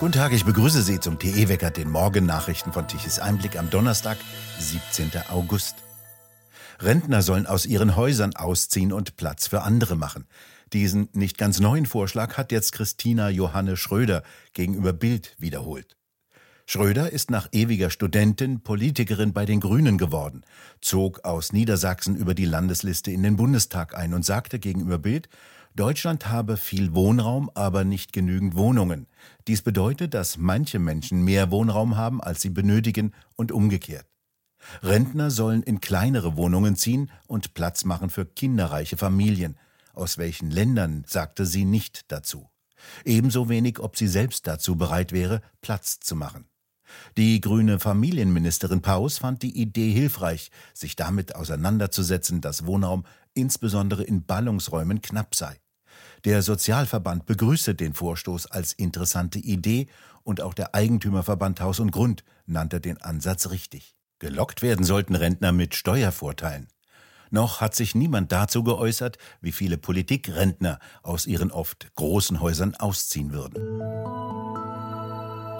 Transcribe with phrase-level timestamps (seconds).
[0.00, 4.16] Guten Tag, ich begrüße Sie zum TE-Wecker, den Morgennachrichten von Tichys Einblick am Donnerstag,
[4.58, 5.10] 17.
[5.28, 5.74] August.
[6.78, 10.26] Rentner sollen aus ihren Häusern ausziehen und Platz für andere machen.
[10.72, 14.22] Diesen nicht ganz neuen Vorschlag hat jetzt Christina Johanne Schröder
[14.54, 15.98] gegenüber Bild wiederholt.
[16.64, 20.44] Schröder ist nach ewiger Studentin Politikerin bei den Grünen geworden,
[20.80, 25.28] zog aus Niedersachsen über die Landesliste in den Bundestag ein und sagte gegenüber Bild,
[25.80, 29.06] Deutschland habe viel Wohnraum, aber nicht genügend Wohnungen.
[29.46, 34.04] Dies bedeutet, dass manche Menschen mehr Wohnraum haben, als sie benötigen und umgekehrt.
[34.82, 39.56] Rentner sollen in kleinere Wohnungen ziehen und Platz machen für kinderreiche Familien.
[39.94, 42.50] Aus welchen Ländern sagte sie nicht dazu.
[43.06, 46.44] Ebenso wenig, ob sie selbst dazu bereit wäre, Platz zu machen.
[47.16, 54.26] Die grüne Familienministerin Paus fand die Idee hilfreich, sich damit auseinanderzusetzen, dass Wohnraum insbesondere in
[54.26, 55.58] Ballungsräumen knapp sei.
[56.24, 59.86] Der Sozialverband begrüßte den Vorstoß als interessante Idee
[60.22, 63.96] und auch der Eigentümerverband Haus und Grund nannte den Ansatz richtig.
[64.18, 66.68] Gelockt werden sollten Rentner mit Steuervorteilen.
[67.30, 73.32] Noch hat sich niemand dazu geäußert, wie viele Politikrentner aus ihren oft großen Häusern ausziehen
[73.32, 73.80] würden.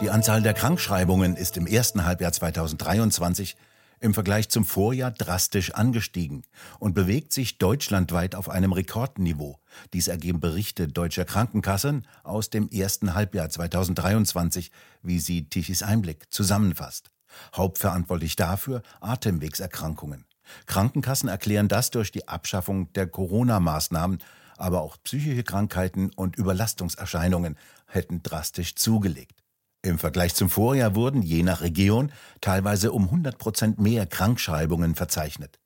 [0.00, 3.56] Die Anzahl der Krankschreibungen ist im ersten Halbjahr 2023
[4.00, 6.42] im Vergleich zum Vorjahr drastisch angestiegen
[6.78, 9.60] und bewegt sich deutschlandweit auf einem Rekordniveau.
[9.92, 17.10] Dies ergeben Berichte deutscher Krankenkassen aus dem ersten Halbjahr 2023, wie sie Tichys Einblick zusammenfasst.
[17.54, 20.24] Hauptverantwortlich dafür Atemwegserkrankungen.
[20.66, 24.18] Krankenkassen erklären das durch die Abschaffung der Corona-Maßnahmen,
[24.56, 29.39] aber auch psychische Krankheiten und Überlastungserscheinungen hätten drastisch zugelegt.
[29.82, 35.58] Im Vergleich zum Vorjahr wurden je nach Region teilweise um 100 Prozent mehr Krankschreibungen verzeichnet.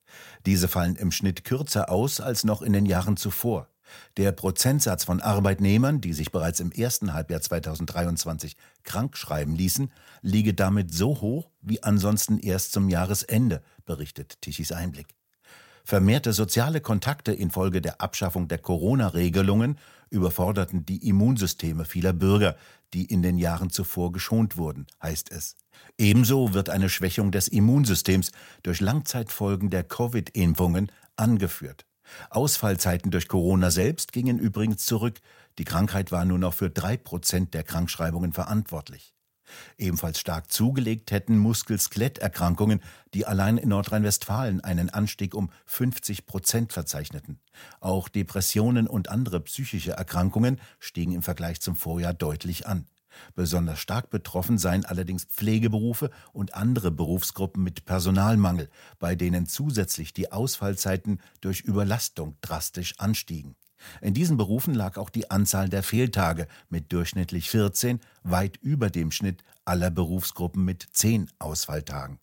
[0.45, 3.67] Diese fallen im Schnitt kürzer aus als noch in den Jahren zuvor.
[4.15, 10.93] Der Prozentsatz von Arbeitnehmern, die sich bereits im ersten Halbjahr 2023 krankschreiben ließen, liege damit
[10.93, 15.07] so hoch wie ansonsten erst zum Jahresende, berichtet Tichys Einblick.
[15.85, 19.77] Vermehrte soziale Kontakte infolge der Abschaffung der Corona-Regelungen
[20.09, 22.55] überforderten die Immunsysteme vieler Bürger,
[22.93, 25.57] die in den Jahren zuvor geschont wurden, heißt es.
[25.99, 28.31] Ebenso wird eine Schwächung des Immunsystems
[28.63, 31.85] durch Langzeitfolgen der Covid-Impfungen angeführt.
[32.31, 35.19] Ausfallzeiten durch Corona selbst gingen übrigens zurück.
[35.59, 39.14] Die Krankheit war nur noch für drei Prozent der Krankschreibungen verantwortlich.
[39.77, 42.81] Ebenfalls stark zugelegt hätten Muskel-Skeletterkrankungen,
[43.13, 47.39] die allein in Nordrhein-Westfalen einen Anstieg um 50 Prozent verzeichneten.
[47.79, 52.87] Auch Depressionen und andere psychische Erkrankungen stiegen im Vergleich zum Vorjahr deutlich an.
[53.33, 58.69] Besonders stark betroffen seien allerdings Pflegeberufe und andere Berufsgruppen mit Personalmangel,
[58.99, 63.55] bei denen zusätzlich die Ausfallzeiten durch Überlastung drastisch anstiegen.
[64.01, 69.11] In diesen Berufen lag auch die Anzahl der Fehltage mit durchschnittlich 14 weit über dem
[69.11, 72.19] Schnitt aller Berufsgruppen mit 10 Ausfalltagen.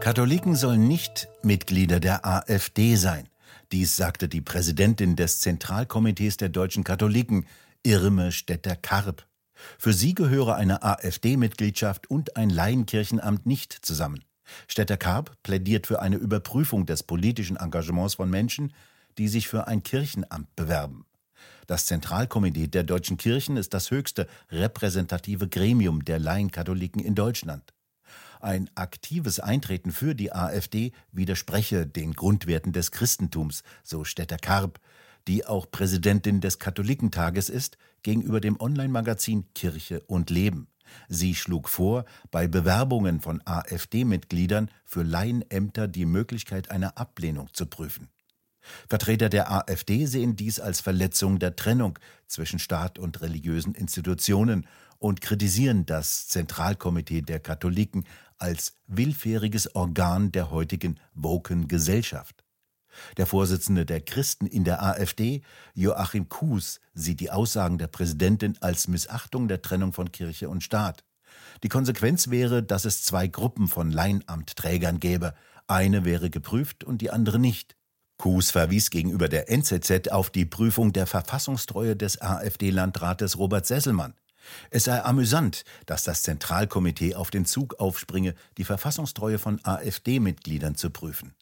[0.00, 3.28] Katholiken sollen nicht Mitglieder der AfD sein.
[3.72, 7.46] Dies sagte die Präsidentin des Zentralkomitees der deutschen Katholiken,
[7.82, 9.26] Irme Stetter-Karp.
[9.78, 14.22] Für sie gehöre eine AfD-Mitgliedschaft und ein Laienkirchenamt nicht zusammen.
[14.68, 18.72] Städter Karp plädiert für eine Überprüfung des politischen Engagements von Menschen,
[19.18, 21.06] die sich für ein Kirchenamt bewerben.
[21.66, 27.72] Das Zentralkomitee der deutschen Kirchen ist das höchste repräsentative Gremium der Laienkatholiken in Deutschland.
[28.40, 34.80] Ein aktives Eintreten für die AfD widerspreche den Grundwerten des Christentums, so Städter Karp,
[35.26, 40.68] die auch Präsidentin des Katholikentages ist, gegenüber dem Online-Magazin Kirche und Leben.
[41.08, 48.08] Sie schlug vor, bei Bewerbungen von AfD-Mitgliedern für Laienämter die Möglichkeit einer Ablehnung zu prüfen.
[48.88, 54.66] Vertreter der AfD sehen dies als Verletzung der Trennung zwischen Staat und religiösen Institutionen
[54.98, 58.04] und kritisieren das Zentralkomitee der Katholiken
[58.38, 62.43] als willfähriges Organ der heutigen woken Gesellschaft.
[63.16, 65.42] Der Vorsitzende der Christen in der AfD,
[65.74, 71.04] Joachim Kuhs, sieht die Aussagen der Präsidentin als Missachtung der Trennung von Kirche und Staat.
[71.62, 75.34] Die Konsequenz wäre, dass es zwei Gruppen von Leinamtträgern gäbe.
[75.66, 77.76] Eine wäre geprüft und die andere nicht.
[78.18, 84.14] Kuhs verwies gegenüber der NZZ auf die Prüfung der Verfassungstreue des AfD-Landrates Robert Sesselmann.
[84.70, 90.90] Es sei amüsant, dass das Zentralkomitee auf den Zug aufspringe, die Verfassungstreue von AfD-Mitgliedern zu
[90.90, 91.34] prüfen.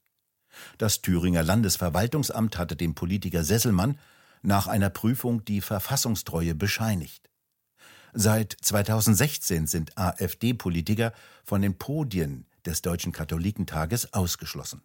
[0.79, 3.99] Das Thüringer Landesverwaltungsamt hatte dem Politiker Sesselmann
[4.43, 7.31] nach einer Prüfung die Verfassungstreue bescheinigt.
[8.13, 11.13] Seit 2016 sind AfD-Politiker
[11.45, 14.83] von den Podien des Deutschen Katholikentages ausgeschlossen.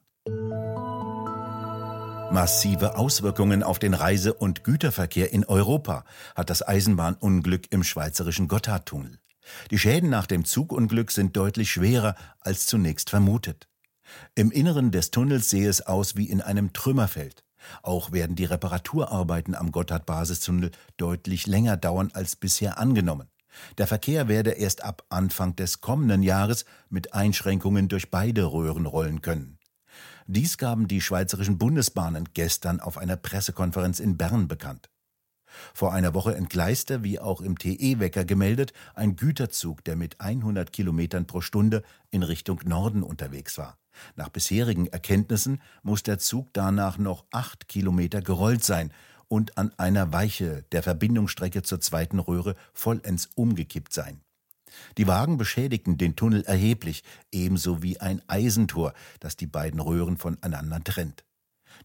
[2.31, 6.03] Massive Auswirkungen auf den Reise- und Güterverkehr in Europa
[6.35, 9.19] hat das Eisenbahnunglück im schweizerischen Gotthardtunnel.
[9.71, 13.67] Die Schäden nach dem Zugunglück sind deutlich schwerer als zunächst vermutet.
[14.35, 17.43] Im Inneren des Tunnels sehe es aus wie in einem Trümmerfeld.
[17.81, 23.29] Auch werden die Reparaturarbeiten am Gotthard-Basistunnel deutlich länger dauern als bisher angenommen.
[23.77, 29.21] Der Verkehr werde erst ab Anfang des kommenden Jahres mit Einschränkungen durch beide Röhren rollen
[29.21, 29.57] können.
[30.27, 34.89] Dies gaben die Schweizerischen Bundesbahnen gestern auf einer Pressekonferenz in Bern bekannt.
[35.73, 41.25] Vor einer Woche entgleiste, wie auch im TE-Wecker gemeldet, ein Güterzug, der mit 100 Kilometern
[41.25, 43.77] pro Stunde in Richtung Norden unterwegs war.
[44.15, 48.91] Nach bisherigen Erkenntnissen muss der Zug danach noch acht Kilometer gerollt sein
[49.27, 54.21] und an einer Weiche der Verbindungsstrecke zur zweiten Röhre vollends umgekippt sein.
[54.97, 60.83] Die Wagen beschädigten den Tunnel erheblich, ebenso wie ein Eisentor, das die beiden Röhren voneinander
[60.83, 61.23] trennt.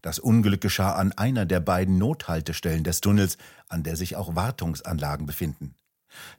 [0.01, 3.37] Das Unglück geschah an einer der beiden Nothaltestellen des Tunnels,
[3.67, 5.75] an der sich auch Wartungsanlagen befinden.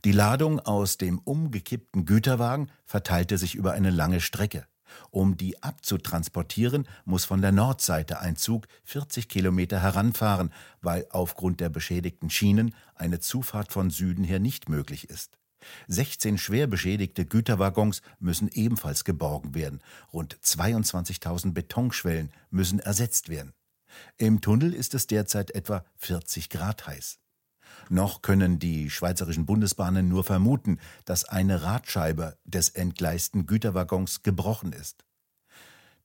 [0.05, 4.67] Die Ladung aus dem umgekippten Güterwagen verteilte sich über eine lange Strecke.
[5.11, 10.53] Um die abzutransportieren, muss von der Nordseite ein Zug 40 Kilometer heranfahren,
[10.83, 15.39] weil aufgrund der beschädigten Schienen eine Zufahrt von Süden her nicht möglich ist.
[15.89, 19.81] 16 schwer beschädigte Güterwaggons müssen ebenfalls geborgen werden.
[20.13, 23.53] Rund 22.000 Betonschwellen müssen ersetzt werden.
[24.17, 27.19] Im Tunnel ist es derzeit etwa 40 Grad heiß.
[27.89, 35.05] Noch können die schweizerischen Bundesbahnen nur vermuten, dass eine Radscheibe des entgleisten Güterwaggons gebrochen ist.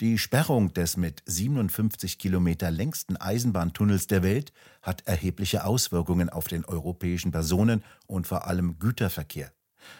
[0.01, 6.63] Die Sperrung des mit 57 Kilometer längsten Eisenbahntunnels der Welt hat erhebliche Auswirkungen auf den
[6.63, 9.51] europäischen Personen- und vor allem Güterverkehr.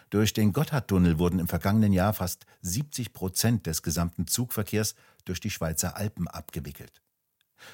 [0.09, 5.49] Durch den Gotthardtunnel wurden im vergangenen Jahr fast 70 Prozent des gesamten Zugverkehrs durch die
[5.49, 7.01] Schweizer Alpen abgewickelt.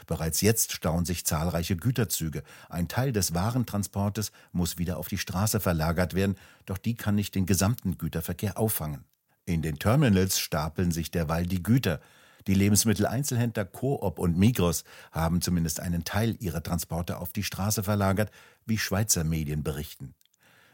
[0.07, 2.41] Bereits jetzt stauen sich zahlreiche Güterzüge.
[2.69, 7.35] Ein Teil des Warentransportes muss wieder auf die Straße verlagert werden, doch die kann nicht
[7.35, 9.05] den gesamten Güterverkehr auffangen.
[9.45, 12.01] In den Terminals stapeln sich derweil die Güter.
[12.47, 18.31] Die Lebensmitteleinzelhändler Coop und Migros haben zumindest einen Teil ihrer Transporte auf die Straße verlagert,
[18.65, 20.15] wie Schweizer Medien berichten.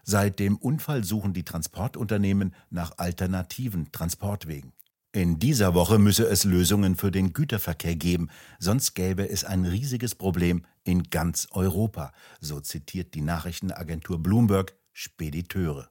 [0.04, 4.74] Seit dem Unfall suchen die Transportunternehmen nach alternativen Transportwegen.
[5.14, 8.30] In dieser Woche müsse es Lösungen für den Güterverkehr geben,
[8.60, 15.90] sonst gäbe es ein riesiges Problem in ganz Europa, so zitiert die Nachrichtenagentur Bloomberg Spediteure.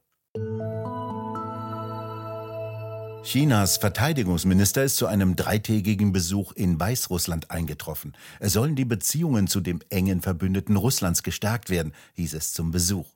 [3.23, 8.13] Chinas Verteidigungsminister ist zu einem dreitägigen Besuch in Weißrussland eingetroffen.
[8.39, 13.07] Es sollen die Beziehungen zu dem engen Verbündeten Russlands gestärkt werden, hieß es zum Besuch.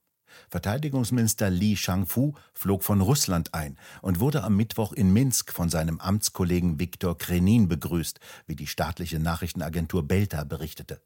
[0.49, 5.99] Verteidigungsminister Li Shangfu flog von Russland ein und wurde am Mittwoch in Minsk von seinem
[5.99, 11.01] Amtskollegen Viktor Krenin begrüßt, wie die staatliche Nachrichtenagentur Belta berichtete.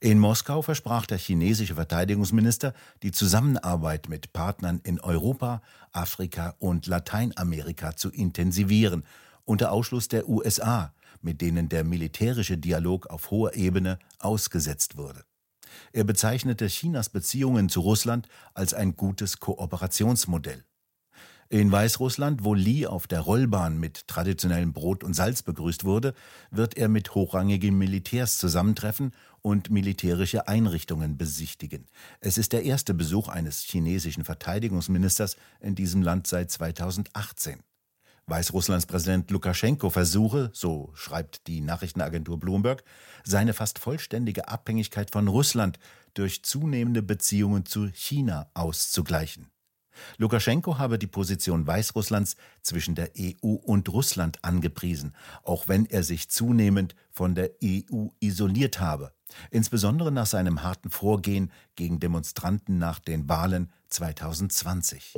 [0.00, 2.72] In Moskau versprach der chinesische Verteidigungsminister,
[3.02, 5.62] die Zusammenarbeit mit Partnern in Europa,
[5.92, 9.04] Afrika und Lateinamerika zu intensivieren,
[9.44, 15.24] unter Ausschluss der USA, mit denen der militärische Dialog auf hoher Ebene ausgesetzt wurde.
[15.92, 20.64] Er bezeichnete Chinas Beziehungen zu Russland als ein gutes Kooperationsmodell.
[21.52, 26.14] In Weißrussland, wo Li auf der Rollbahn mit traditionellem Brot und Salz begrüßt wurde,
[26.52, 29.12] wird er mit hochrangigen Militärs zusammentreffen
[29.42, 31.88] und militärische Einrichtungen besichtigen.
[32.20, 37.58] Es ist der erste Besuch eines chinesischen Verteidigungsministers in diesem Land seit 2018.
[38.26, 42.84] Weißrusslands Präsident Lukaschenko versuche, so schreibt die Nachrichtenagentur Bloomberg,
[43.24, 45.80] seine fast vollständige Abhängigkeit von Russland
[46.14, 49.50] durch zunehmende Beziehungen zu China auszugleichen.
[50.18, 56.28] Lukaschenko habe die Position Weißrusslands zwischen der EU und Russland angepriesen, auch wenn er sich
[56.30, 59.12] zunehmend von der EU isoliert habe,
[59.50, 65.14] insbesondere nach seinem harten Vorgehen gegen Demonstranten nach den Wahlen 2020.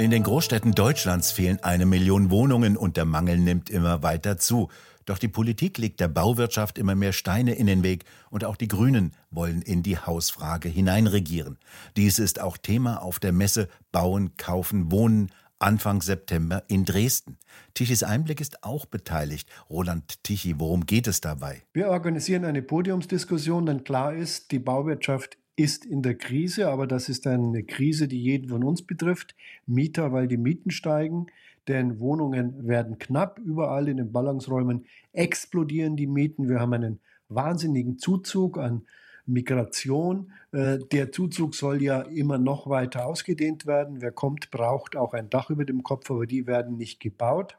[0.00, 4.70] In den Großstädten Deutschlands fehlen eine Million Wohnungen und der Mangel nimmt immer weiter zu.
[5.04, 8.66] Doch die Politik legt der Bauwirtschaft immer mehr Steine in den Weg und auch die
[8.66, 11.58] Grünen wollen in die Hausfrage hineinregieren.
[11.98, 17.36] Dies ist auch Thema auf der Messe Bauen, Kaufen, Wohnen Anfang September in Dresden.
[17.74, 19.50] Tichys Einblick ist auch beteiligt.
[19.68, 21.60] Roland Tichy, worum geht es dabei?
[21.74, 27.10] Wir organisieren eine Podiumsdiskussion, denn klar ist, die Bauwirtschaft ist in der Krise, aber das
[27.10, 29.36] ist eine Krise, die jeden von uns betrifft.
[29.66, 31.26] Mieter, weil die Mieten steigen,
[31.68, 33.38] denn Wohnungen werden knapp.
[33.38, 36.48] Überall in den Ballungsräumen explodieren die Mieten.
[36.48, 38.86] Wir haben einen wahnsinnigen Zuzug an
[39.26, 40.32] Migration.
[40.52, 44.00] Äh, der Zuzug soll ja immer noch weiter ausgedehnt werden.
[44.00, 47.58] Wer kommt, braucht auch ein Dach über dem Kopf, aber die werden nicht gebaut.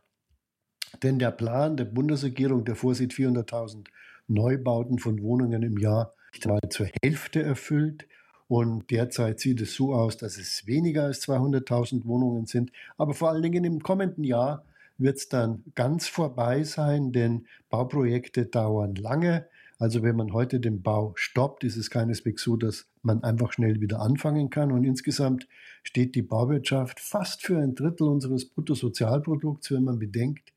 [1.04, 3.86] Denn der Plan der Bundesregierung, der vorsieht 400.000
[4.28, 8.08] Neubauten von Wohnungen im Jahr, mal zur Hälfte erfüllt.
[8.48, 12.72] Und derzeit sieht es so aus, dass es weniger als 200.000 Wohnungen sind.
[12.98, 14.66] Aber vor allen Dingen im kommenden Jahr
[14.98, 19.48] wird es dann ganz vorbei sein, denn Bauprojekte dauern lange.
[19.80, 23.82] Also wenn man heute den Bau stoppt, ist es keineswegs so, dass man einfach schnell
[23.82, 24.72] wieder anfangen kann.
[24.72, 25.48] Und insgesamt
[25.82, 30.54] steht die Bauwirtschaft fast für ein Drittel unseres Bruttosozialprodukts, wenn man bedenkt,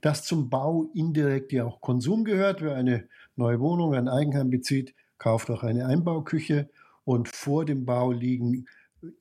[0.00, 2.62] dass zum Bau indirekt ja auch Konsum gehört.
[2.62, 6.68] Wer eine neue Wohnung, ein Eigenheim bezieht, kauft auch eine Einbauküche.
[7.04, 8.66] Und vor dem Bau liegen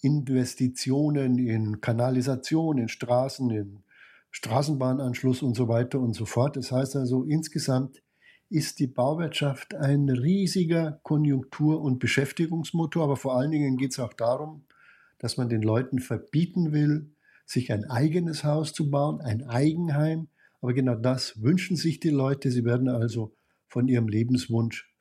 [0.02, 3.84] Investitionen in Kanalisation, in Straßen, in
[4.32, 6.56] Straßenbahnanschluss und so weiter und so fort.
[6.56, 8.02] Das heißt also, insgesamt
[8.50, 14.14] ist die Bauwirtschaft ein riesiger Konjunktur- und Beschäftigungsmotor, aber vor allen Dingen geht es auch
[14.14, 14.64] darum,
[15.20, 17.12] dass man den Leuten verbieten will,
[17.46, 20.28] sich ein eigenes Haus zu bauen, ein Eigenheim.
[20.62, 22.52] Aber genau das wünschen sich die Leute.
[22.52, 23.34] Sie werden also
[23.68, 24.93] von ihrem Lebenswunsch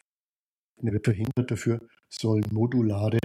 [1.03, 1.51] verhindert.
[1.51, 3.19] Dafür sollen modulare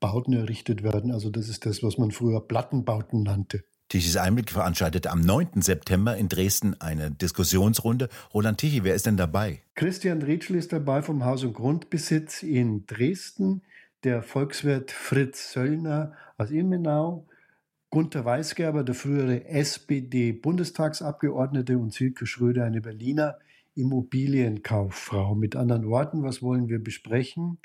[0.00, 1.12] Bauten errichtet werden.
[1.12, 3.64] Also das ist das, was man früher Plattenbauten nannte.
[3.88, 5.62] Tichys Einblick veranstaltet am 9.
[5.62, 8.08] September in Dresden eine Diskussionsrunde.
[8.32, 9.62] Roland Tichy, wer ist denn dabei?
[9.74, 13.62] Christian Rietschel ist dabei vom Haus- und Grundbesitz in Dresden,
[14.02, 17.28] der Volkswirt Fritz Söllner aus Ilmenau,
[17.90, 23.38] Gunter Weisgerber, der frühere SPD-Bundestagsabgeordnete und Silke Schröder, eine Berliner
[23.74, 25.34] Immobilienkauffrau.
[25.34, 27.58] Mit anderen Worten, was wollen wir besprechen?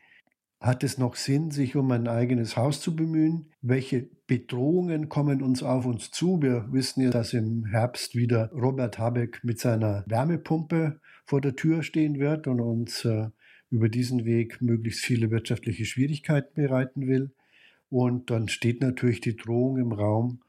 [0.60, 3.46] Hat es noch Sinn, sich um ein eigenes Haus zu bemühen?
[3.62, 6.42] Welche Bedrohungen kommen uns auf uns zu?
[6.42, 11.82] Wir wissen ja, dass im Herbst wieder Robert Habeck mit seiner Wärmepumpe vor der Tür
[11.82, 13.30] stehen wird und uns äh,
[13.70, 17.32] über diesen Weg möglichst viele wirtschaftliche Schwierigkeiten bereiten will.
[17.90, 20.42] Und dann steht natürlich die Drohung im Raum,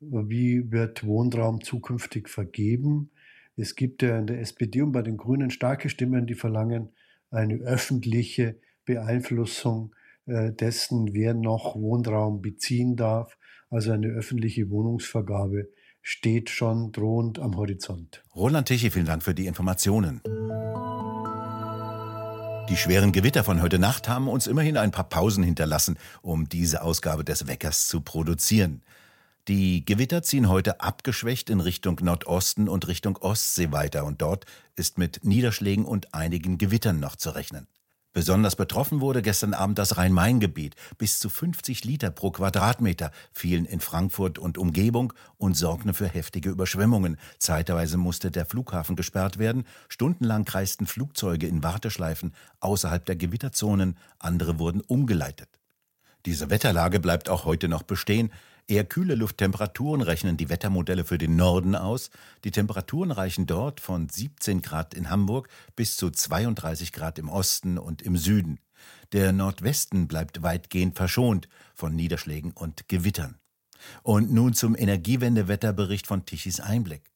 [0.00, 3.10] wie wird Wohnraum zukünftig vergeben?
[3.60, 6.90] Es gibt ja in der SPD und bei den Grünen starke Stimmen, die verlangen
[7.30, 9.96] eine öffentliche Beeinflussung
[10.26, 13.36] äh, dessen, wer noch Wohnraum beziehen darf.
[13.68, 15.70] Also eine öffentliche Wohnungsvergabe
[16.02, 18.22] steht schon drohend am Horizont.
[18.32, 20.20] Roland Tichy, vielen Dank für die Informationen.
[22.68, 26.82] Die schweren Gewitter von heute Nacht haben uns immerhin ein paar Pausen hinterlassen, um diese
[26.82, 28.82] Ausgabe des Weckers zu produzieren.
[29.48, 34.44] Die Gewitter ziehen heute abgeschwächt in Richtung Nordosten und Richtung Ostsee weiter und dort
[34.76, 37.66] ist mit Niederschlägen und einigen Gewittern noch zu rechnen.
[38.12, 40.74] Besonders betroffen wurde gestern Abend das Rhein-Main-Gebiet.
[40.98, 46.50] Bis zu 50 Liter pro Quadratmeter fielen in Frankfurt und Umgebung und sorgten für heftige
[46.50, 47.16] Überschwemmungen.
[47.38, 49.64] Zeitweise musste der Flughafen gesperrt werden.
[49.88, 53.96] Stundenlang kreisten Flugzeuge in Warteschleifen außerhalb der Gewitterzonen.
[54.18, 55.48] Andere wurden umgeleitet.
[56.26, 58.30] Diese Wetterlage bleibt auch heute noch bestehen.
[58.70, 62.10] Eher kühle Lufttemperaturen rechnen die Wettermodelle für den Norden aus.
[62.44, 67.78] Die Temperaturen reichen dort von 17 Grad in Hamburg bis zu 32 Grad im Osten
[67.78, 68.60] und im Süden.
[69.12, 73.38] Der Nordwesten bleibt weitgehend verschont von Niederschlägen und Gewittern.
[74.02, 77.10] Und nun zum Energiewendewetterbericht von Tichys Einblick.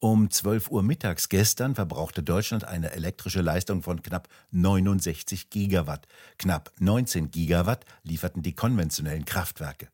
[0.00, 6.06] Um 12 Uhr mittags gestern verbrauchte Deutschland eine elektrische Leistung von knapp 69 Gigawatt.
[6.36, 9.88] Knapp 19 Gigawatt lieferten die konventionellen Kraftwerke.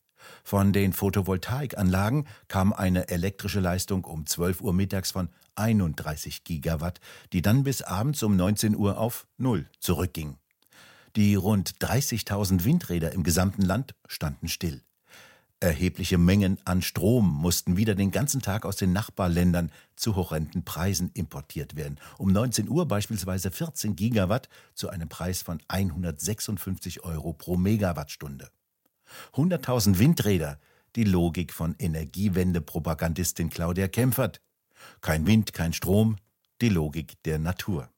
[0.44, 7.00] Von den Photovoltaikanlagen kam eine elektrische Leistung um 12 Uhr mittags von 31 Gigawatt,
[7.32, 10.36] die dann bis abends um 19 Uhr auf Null zurückging.
[11.16, 14.82] Die rund 30.000 Windräder im gesamten Land standen still.
[15.58, 21.10] Erhebliche Mengen an Strom mussten wieder den ganzen Tag aus den Nachbarländern zu horrenden Preisen
[21.14, 21.98] importiert werden.
[22.18, 28.50] Um 19 Uhr beispielsweise 14 Gigawatt zu einem Preis von 156 Euro pro Megawattstunde.
[29.34, 30.58] 100.000 Windräder,
[30.94, 34.40] die Logik von Energiewende-Propagandistin Claudia Kempfert.
[35.00, 36.16] Kein Wind, kein Strom,
[36.60, 37.88] die Logik der Natur.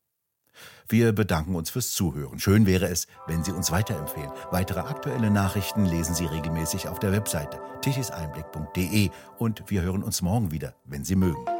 [0.88, 2.40] Wir bedanken uns fürs Zuhören.
[2.40, 4.30] Schön wäre es, wenn Sie uns weiterempfehlen.
[4.50, 10.50] Weitere aktuelle Nachrichten lesen Sie regelmäßig auf der Webseite tichiseinblick.de und wir hören uns morgen
[10.50, 11.57] wieder, wenn Sie mögen.